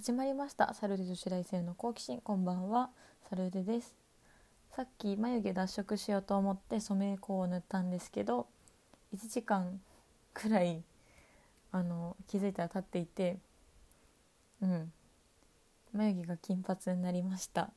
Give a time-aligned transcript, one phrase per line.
[0.00, 0.72] 始まりました。
[0.74, 2.20] サルデ女子大生の好奇心。
[2.20, 2.90] こんばんは。
[3.28, 3.96] サルデです。
[4.70, 8.46] さっき眉毛脱色しようと思って染め粉を塗ったんですけど
[9.12, 9.80] 1時間
[10.34, 10.84] くらい
[11.72, 13.38] あの気づいたら経っていて
[14.62, 14.92] うん。
[15.92, 17.72] 眉毛が金髪になりました。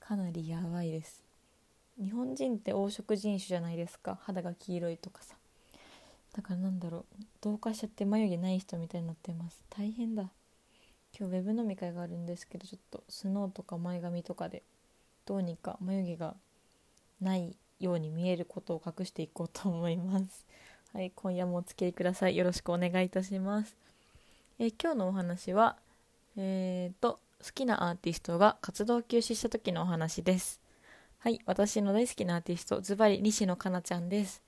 [0.00, 1.22] かなりやばいです。
[2.02, 4.18] 日本人って黄色人種じゃないですか。
[4.22, 5.34] 肌が黄色いとかさ。
[6.34, 7.24] だからなんだろう。
[7.42, 9.62] 同化しちゃって眉毛ない人みたいになってます。
[9.68, 10.30] 大変だ。
[11.16, 14.64] 今日ウェブ飲み会があるんですけどちょっとスノーとか前髪とかで
[15.26, 16.34] どうにか眉毛が
[17.20, 20.44] ないように見えることを隠していこうと思います。
[20.92, 22.36] はい今夜もお付き合いください。
[22.36, 23.76] よろしくお願いいたします。
[24.58, 25.76] え今日のお話は
[26.36, 30.60] えーと好きなアーティストが活動休止した時のお話です。
[31.18, 34.42] はい私の大好きなアーティストズバリ西野カナちゃんです。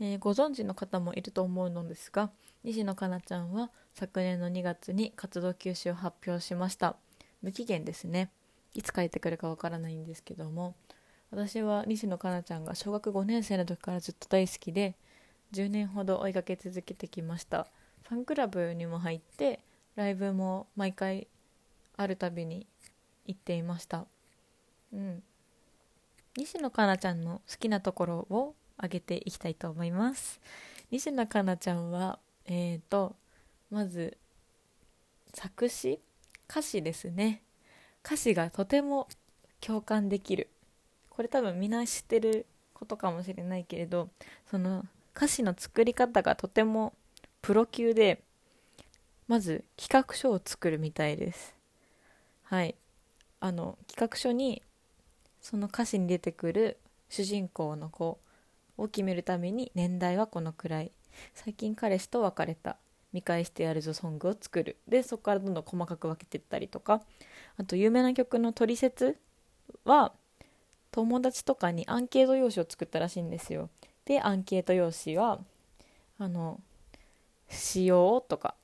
[0.00, 2.30] えー、ご存知の方もいると思うのですが
[2.64, 6.96] 西野カナちゃんは昨年の2月に活動休止を発表しました。
[7.42, 8.30] 無期限ですね。
[8.74, 10.74] いつ帰ってくるかわからないんですけども
[11.30, 14.96] 私は西野カナちゃんが小学5年生の時からずっと大好きで
[15.52, 17.66] 10年ほど追いかけ続けてきました。
[18.08, 19.60] ファンクラブにも入って
[19.96, 21.26] ライブも毎回
[21.96, 22.66] あるたびに
[23.26, 24.06] 行っていました。
[24.92, 25.22] うん。
[26.36, 30.40] 西野カナちゃんの好きなところを挙げていきたいと思います。
[30.90, 33.16] 西野カナちゃんはえーと
[33.70, 34.16] まず
[35.34, 35.98] 作詞
[36.48, 37.42] 歌詞ですね。
[38.04, 39.08] 歌詞がとても
[39.60, 40.48] 共感できる。
[41.10, 44.10] これ多分みんな知ってることかもしれないけれど
[44.50, 44.84] その
[45.16, 46.92] 歌詞の作り方がとても
[47.40, 48.22] プロ級で
[49.28, 51.54] まず企画書を作るみたいです。
[52.44, 52.74] はい。
[53.40, 54.62] あの企画書に
[55.40, 58.18] その歌詞に出てくる主人公の子
[58.78, 60.92] を決めるために年代はこのくらい。
[61.34, 62.76] 最近彼氏と別れた。
[63.12, 64.76] 見返してやるぞソングを作る。
[64.86, 67.00] でそこからどんどん細かく分けていったりとか。
[67.56, 69.16] あと有名な曲の取説
[69.84, 70.12] は
[70.90, 73.70] 友達とかにアンケート用紙を作ったらしいんですよ。
[74.04, 75.40] でアンケート用紙は
[76.18, 76.60] あの
[77.48, 78.54] 使用とか。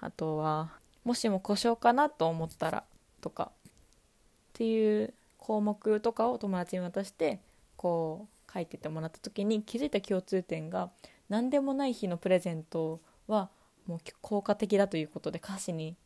[0.00, 0.72] あとは
[1.04, 2.84] もしも故障かなと思ったら
[3.20, 3.50] とか。
[3.54, 7.40] っていう項目とかを友達に渡して
[7.76, 10.90] こう書いててもらった時に気づいた共通点が
[11.28, 13.50] 何でもない日のプレゼントは
[13.86, 15.96] もう効果的だということで歌詞に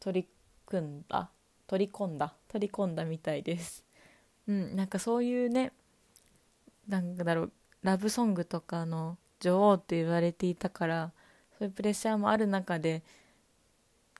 [0.00, 0.28] 取り
[0.66, 1.30] 組んだ
[1.66, 3.84] 取り込んだ取り込んだみたいです。
[4.48, 5.72] うんなんかそういうね
[6.88, 7.52] なんだろう
[7.82, 11.12] ラブソングとかの女王って言われていたから
[11.58, 13.02] そういうプレッシャーもある中で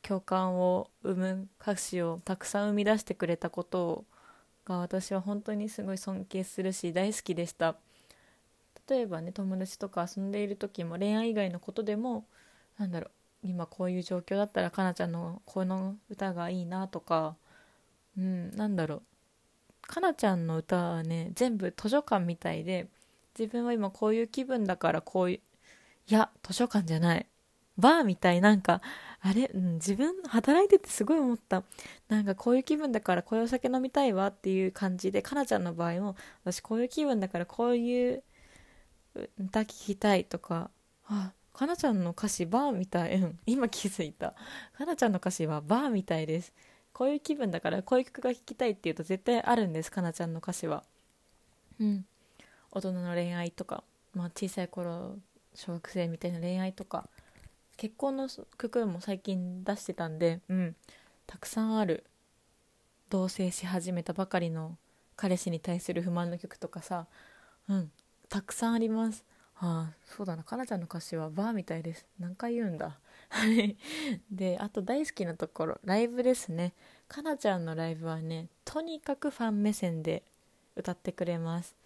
[0.02, 4.04] 共感を生む歌詞をたくさん生み出してくれたことを
[4.64, 7.76] が私は本当にすごい尊敬するし大好きでした。
[8.88, 12.26] 例えばね友達とか遊んでいる時も恋愛以外のことでも
[12.78, 13.06] なんだろ
[13.44, 17.36] う今こういう状況だったらかなちゃんのこの歌がいいなとか
[18.16, 19.02] うんなんだろう。
[19.82, 22.88] かなちゃんの歌はね全部図書館みたいで
[23.38, 25.40] 自分は今こういう気分だからこういう
[26.08, 27.26] いや図書館じゃない。
[27.78, 28.82] バーみたいなんか
[29.24, 31.62] あれ、うん、自分働いててすごい思った。
[32.08, 38.22] なんかこういう気分だからこういうお酒飲みたいわっていう感じでかなちゃんの場合も私こういう気分だからこういう
[39.38, 40.70] 歌聞きたいとか
[41.06, 44.34] あかなちゃんの歌詞バーみたい、うん、今気づいた。
[44.76, 46.52] かなちゃんの歌詞はバーみたいです。
[46.92, 50.82] こういう気分だからこういう曲が聴きたいっていうと絶対あるんですかなちゃんの歌詞は。
[51.78, 52.04] うん。
[52.72, 53.84] 大人の恋愛とか、
[54.14, 55.16] まあ、小さい頃
[55.54, 57.08] 小学生みたいな恋愛とか。
[57.76, 58.28] 結婚の
[58.58, 60.76] 曲も最近出してたんでうん。
[61.26, 62.04] たくさんある。
[63.08, 64.76] 同棲し始めたばかりの
[65.16, 67.06] 彼氏に対する不満の曲とかさ。
[67.68, 67.90] うん。
[68.28, 69.24] たくさんあります。
[69.56, 70.42] ああそうだな。
[70.42, 72.06] かなちゃんの歌詞はバーみたいです。
[72.18, 72.98] 何回言うんだ。
[73.28, 73.76] は い
[74.30, 75.80] であと大好きなところ。
[75.84, 76.74] ライブですね。
[77.08, 80.24] かなちゃんのライブはねとにかくファン目線で
[80.74, 81.76] 歌ってくれます。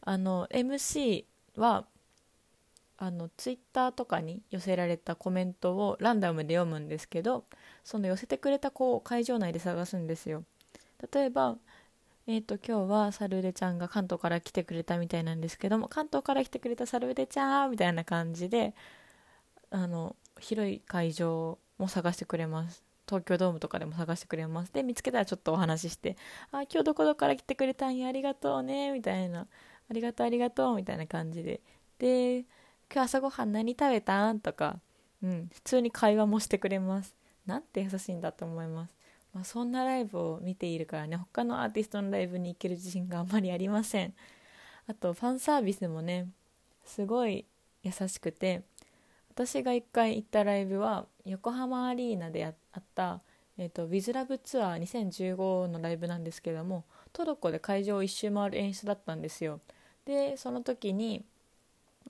[0.00, 1.24] あの MC
[1.56, 1.84] は
[3.02, 7.46] あのツイッターとかに寄せられたコメントをランダムで読むんですけど
[7.82, 10.44] その寄せてくれた子を会場内で探すんですよ。
[11.12, 11.56] 例えば
[12.26, 18.74] えーと、今日はサルーデちゃんが関東から来てくれたみたいなんですけども関東から来てくれたサルーデちゃんみたいな感じで
[19.70, 22.84] あの広い会場も探してくれます。
[23.08, 24.72] 東京ドームとかでも探してくれます。
[24.72, 26.16] で見つけたらちょっとお話しして
[26.52, 29.48] 「あ今日どこどこから来てくれたんやありがとうね」みたいな
[29.90, 31.62] 「ありがとうありがとう」みたいな感じで。
[31.98, 32.44] で
[32.92, 34.80] 「今日朝ごはん何食べたん?」とか、
[35.22, 37.14] うん、普通に会話もしてくれます。
[37.46, 38.94] なんて優しいんだと思います。
[39.32, 41.16] まあ、そんなライブを見ているからね。
[41.16, 44.14] 他のアーティストのライブに行ける自信があまりありません。
[44.86, 46.28] あとファンサービスもね
[46.84, 47.46] すごい
[47.82, 48.62] 優しくて。
[49.30, 53.22] 私が1回行ったライブは横浜アリーナであった
[53.60, 59.60] えーと、ウィズラブツアー2015のライブなんですけどもトルコで会場を一周回る演出だったんですよ。
[60.06, 61.26] でその時に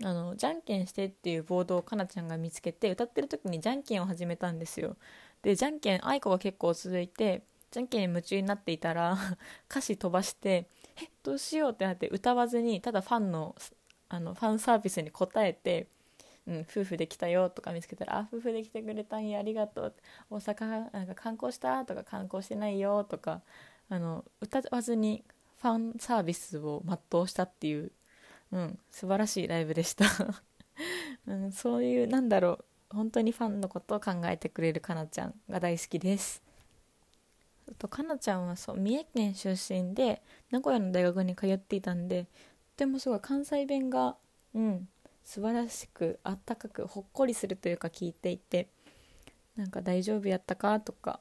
[0.02, 4.96] あのじゃんけんしてっていうボードをかなちゃんが見つけて歌ってる時にじゃんけんを始めたんですよ。
[5.42, 9.16] でじゃんけん愛子が結構続いてじゃんけんに夢中になっていたら
[9.70, 10.66] 歌詞飛ばして
[10.96, 13.54] えどうしようってなって歌わずにただファンの
[14.08, 15.86] あのファンサービスに応えて
[16.46, 19.94] うん、夫婦できたよとか見つけたら「あ夫婦できてくれたんやありがとう」
[20.30, 23.42] 大阪なんか観光したとか観光してないよとか
[23.88, 25.22] あの歌わずに
[25.60, 27.92] ファンサービスを全うしたっていう、
[28.52, 30.06] うん、素晴らしいライブでした、
[31.26, 32.58] うん、そういうなんだろ
[32.90, 36.42] う本当にファンのことを考えてくれるかなちゃんが大好きです。
[37.78, 42.28] とかなちゃんはそう三重県出身で名古屋の大学に通っていたんでと
[42.78, 44.16] てもすごい関西弁が
[44.54, 44.88] うん
[45.22, 48.68] 素晴らしくあったかくほっこりするというか聞いていて
[49.54, 51.20] なんか大丈夫やったかとか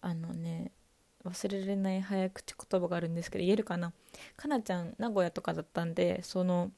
[0.00, 0.70] あのね
[1.26, 3.92] 忘れられない早口言葉があるんですけど言えるかな？
[4.36, 6.70] かなちゃん名古屋とかだったんでその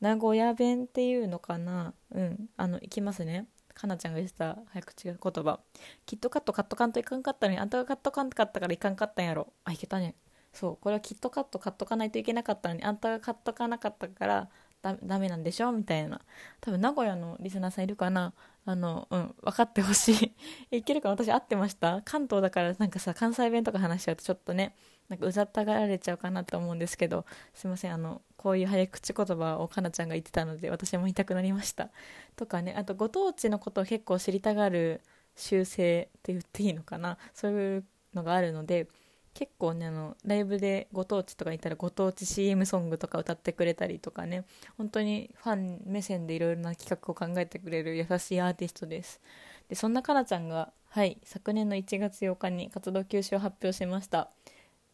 [0.00, 1.94] 名古屋弁っていうのかな？
[2.14, 3.46] うんあの行きますね。
[3.74, 5.60] かなちゃんが言ってた早口言葉。
[6.04, 10.14] きっとカットカットカンといかんかったのにあんたがカットカンかったからいかんかったんやろあいけたね
[10.52, 14.48] そうこれはきっとカットカットかないといけなかったのにあんたがカットかなかったから
[14.82, 15.72] だダメなんでしょ？
[15.72, 16.20] みたいな。
[16.60, 18.32] 多分名古屋のリスナーさんいるかな？
[18.64, 20.34] あのうん分かってほしい。
[20.78, 22.02] いけるか私合ってました。
[22.04, 24.74] 関東だからなんかさ関西弁とか話しちゃうとちょっとね
[25.08, 27.24] なんかうざったがられちゃうかなと思うんですけど。
[27.54, 31.90] すいませんあのこういう早口言葉をかなちゃんが言ってたので私も言いたくなりました。
[32.36, 35.00] とかねあとご当地のことを結構知りたがる
[35.36, 37.18] 習性って言っていいのかな？
[37.34, 38.88] そういうのがあるので
[39.34, 44.44] 結構ねあのライブでご当地とかいたらご当地 CM ソングとか歌ってくれたりとかね。
[44.76, 49.20] 本当にファン目線でいろいろな企画を考えてくれる優しいアーティストです。
[49.68, 54.30] でそんなかなちゃんがはい昨年の1月8日に活動休止を発表しました。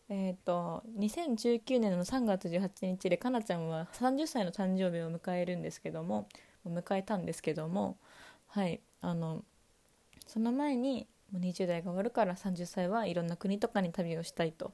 [0.08, 6.28] えっ、ー、と2019年の3月18日でかなちゃんは30歳の誕生日を迎えるんですけども
[6.66, 7.98] 迎えたんですけども
[8.46, 9.44] はいあの
[10.26, 14.72] その前にもう20代が終わるから30歳はいろんな国とかに旅をしたいと。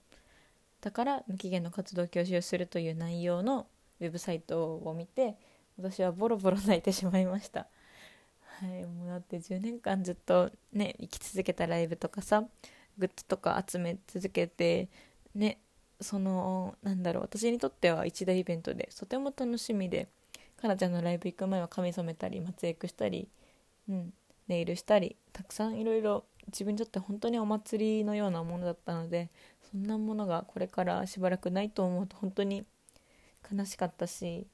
[0.81, 3.67] だから無期限の活動休止をするという内容の
[4.01, 5.37] ウェブサイトを見て
[5.79, 7.67] 私はボロボロ泣いてしまいました。
[8.61, 12.45] はいもうだって10年間ずっとね生き続けたライブとかさ
[12.99, 14.89] グッズとか集め続けて
[15.35, 15.59] ね
[16.01, 20.09] そのなんだろう私にとっては一大イベントでとても楽しみで
[20.61, 23.29] かなちゃんのライブ行く前は髪染めたり松江区したり、
[23.89, 24.12] うん、
[24.49, 29.31] ネイルしたりたくさんいろいろ自分にとって本当にお祭りのようなものだったので
[29.70, 32.64] そんなものがこれからしばらくないと思うと本当に
[33.52, 34.46] 悲しかったし、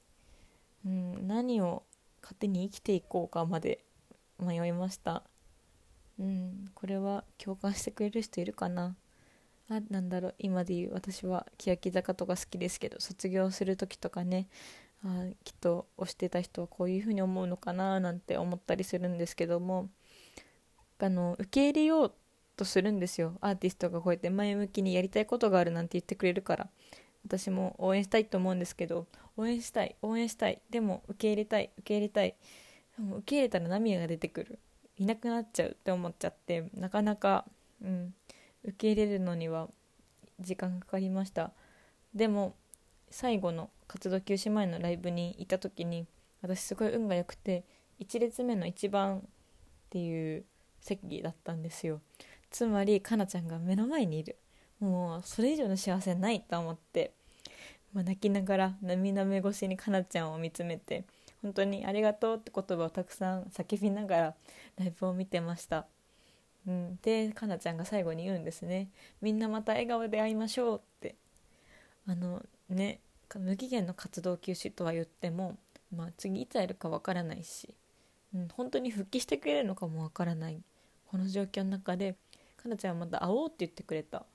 [0.85, 1.83] うん、何を
[2.21, 3.83] 勝手に生きていこうかまで
[4.39, 5.23] 迷いました、
[6.19, 8.95] うん、これは共感してくれる人いるかな。
[9.69, 14.49] あなんだろう今で言う私は欅坂とか好きですけど卒業する時とかね
[15.05, 19.89] あきっと推してた人はこういう風に思うのかななんて思ったりするんですけども。
[21.01, 22.13] あの受け入れよう
[22.55, 23.37] とするんですよ。
[23.41, 26.69] アーティストがこうやって前向きにやりたいことがあるなんて言ってくれるから。
[27.25, 29.05] 私も応援したいと思うんですけど
[29.37, 30.61] 応援したい応援したい。
[30.69, 32.35] でも受け入れたい受け入れたい。
[32.97, 34.59] でも受け入れたら涙が出てくる。
[34.97, 36.69] いなくなっちゃうって思っちゃって。
[36.75, 37.45] なかなか、
[37.81, 38.13] うん、
[38.63, 39.69] 受け入れるのには
[40.39, 41.51] 時間かかりました。
[42.13, 42.55] でも
[43.09, 46.07] 最後の活動休止前のライブにいた時に
[46.41, 47.63] 私すごい運が良くて
[47.99, 49.21] 1列目の1番っ
[49.89, 50.45] ていう
[50.81, 52.01] 席だったんですよ。
[52.49, 54.35] つまりかなちゃんが目の前にいる。
[54.79, 57.13] もうそれ以上の幸せないと思って、
[57.93, 61.05] まあ、泣きながら涙目越しにかなちゃんを見つめて
[61.41, 64.35] 本当にありがとうって言葉をたくさん叫びながら
[64.79, 65.85] ライブを見てました、
[66.67, 68.87] うん、でかなちゃんが最後に言うんですね。
[69.21, 71.15] みんなまた笑顔で会いましょうって。
[72.07, 72.99] あのね
[73.35, 75.57] 無期限の活動休止とは言っても、
[75.95, 77.75] まあ、次いつ会えるかわからないし、
[78.33, 80.61] うん、本当に復帰してくれるのかもわからない。
[81.11, 82.15] この状況の中で
[82.55, 84.25] かなちゃんはまた会おうって言ってくれた、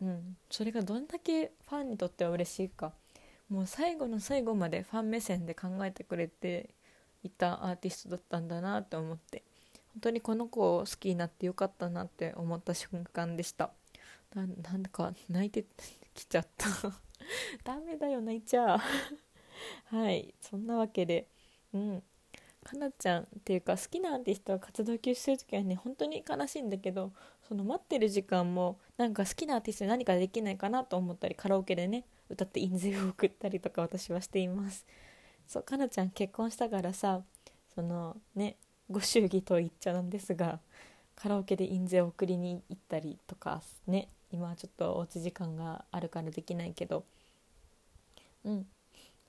[0.00, 2.92] うん、それがどんだけファンにとっては嬉しいか。
[3.48, 6.70] もう最後の最後までファン目線で考えてくれて
[7.24, 9.42] いたアーティストだったんだなって思って。
[9.94, 13.70] 本当にこの子を好きになってよかったなって思った瞬間でした。
[14.34, 15.64] なんだか泣いて
[16.14, 16.68] きちゃった。
[17.64, 18.78] ダメだよ泣いちゃう。
[19.96, 20.34] はい。
[20.40, 21.26] そんなわけで。
[21.72, 22.02] うん。
[22.68, 27.12] かなちゃんっていうか好きなアーティストが活動休止する時はね本当に悲しいんだけど
[27.48, 34.84] その待ってる時間もなんか好きなアーティストに何かできないかなと思ったりカラオケでね歌って印税を送ったりとか私はしています。
[35.46, 37.22] そうかなちゃん結婚したからさ
[37.74, 38.56] そのね
[38.90, 40.60] ご祝儀と言っちゃなんですが
[41.16, 47.04] カラオケで印税を送りに行ったりとかね今はちょっとおうち時間があるからできないけど。
[48.44, 48.66] うん。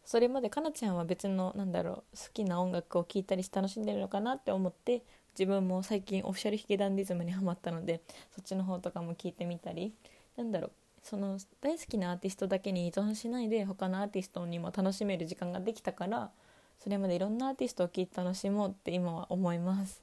[0.10, 5.04] それまでかなちゃんは別のなんだろう好きな音楽を聴いたりして楽しんでるのかなって思って
[5.38, 8.02] 自分も最近オフィシャルヒゲダンディズムにハマったので
[8.36, 9.94] そっちの方とかも聞いてみたり
[10.36, 10.72] なんだろう
[11.04, 16.32] その大好きなアーティストだけに依存しないで他のアーティストにも楽しめる時間ができたから
[16.80, 20.02] それまでいろんなアーティストを聴いて楽しもうって今は思います。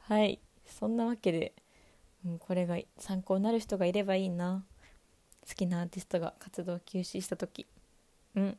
[0.00, 0.40] はい。
[0.66, 1.54] そんなわけで、
[2.26, 4.62] うん、これが参考になる人がいればいいな。
[5.48, 7.66] 好きなアーティストが活動休止した時。
[8.34, 8.58] うん。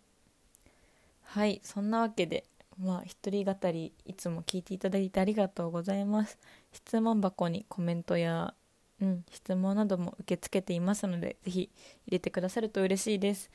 [1.32, 2.44] はいそんなわけで
[2.78, 6.40] まあ一人語りいつも聞いていただいてありがとうございます。
[6.72, 8.54] 質問箱にコメントや
[9.02, 11.70] うん、質問なども受け付けていますのでぜひ
[12.06, 13.50] 入れてくださると嬉しいです、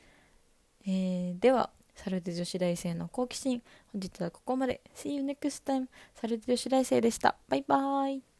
[0.87, 3.61] えー、ではサルテ女子大生の好奇心
[3.93, 4.81] 本日はここまで。
[4.95, 7.35] See you next time サルテ女子大生でした。
[7.47, 8.34] バイバーイ。